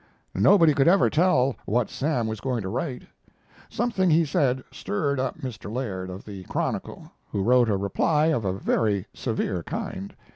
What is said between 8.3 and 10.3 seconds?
of a very severe kind.